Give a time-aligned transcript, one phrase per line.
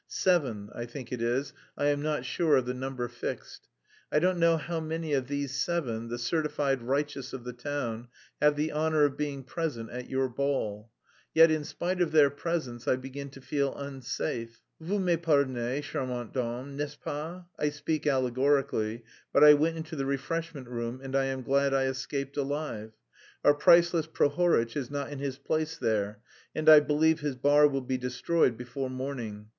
[0.07, 3.67] seven, I think it is, I am not sure of the number fixed....
[4.11, 8.07] I don't know how many of these seven, the certified righteous of the town...
[8.41, 10.89] have the honour of being present at your ball.
[11.35, 14.63] Yet in spite of their presence I begin to feel unsafe.
[14.79, 17.43] Vous me pardonnez, charmante dame, n'est ce pas?
[17.59, 21.83] I speak allegorically, but I went into the refreshment room and I am glad I
[21.83, 22.91] escaped alive....
[23.45, 26.21] Our priceless Prohoritch is not in his place there,
[26.55, 29.49] and I believe his bar will be destroyed before morning.